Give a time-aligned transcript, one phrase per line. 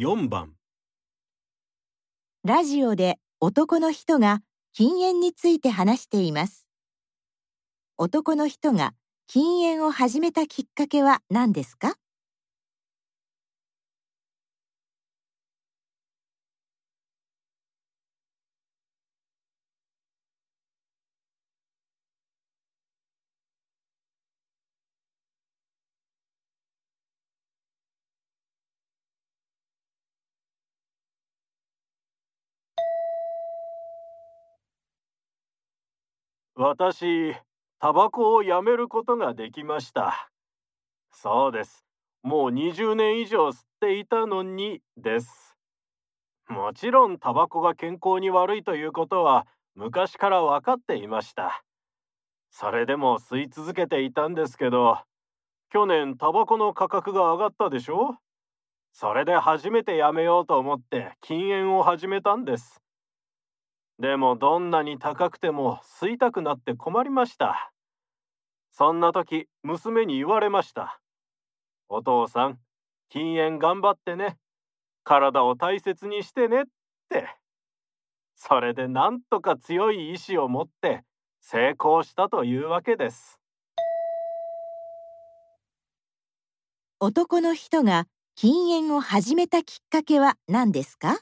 [0.00, 0.54] 4番
[2.42, 4.40] ラジオで男の人が
[4.72, 6.66] 禁煙について話しています。
[7.98, 8.94] 男の人が
[9.26, 11.96] 禁煙を始めたきっかけは何ですか？
[36.62, 37.34] 私、
[37.78, 40.28] タバコをやめることができました。
[41.10, 41.86] そうです。
[42.22, 45.56] もう20年以上吸っていたのにです。
[46.50, 51.64] もちろんタバコが健康に悪いということは昔から分かっていました。
[52.50, 54.98] それでも吸い続けていたんですけど、
[55.70, 58.18] 去年タバコの価格が上がったでしょ？
[58.92, 62.82] それで初めてやめようと思って禁煙を始めたんです。
[64.00, 67.70] でもどんなに高くても吸いたくなって困りました。
[68.72, 71.02] そんな時、娘に言われました。
[71.90, 72.58] お父さん、
[73.10, 74.38] 禁煙頑張ってね。
[75.04, 76.64] 体を大切にしてねっ
[77.10, 77.28] て。
[78.36, 81.04] それでなんとか強い意志を持って
[81.42, 83.38] 成功したというわけです。
[87.00, 91.18] 男の人が禁煙を始めたきっかけは何ですか？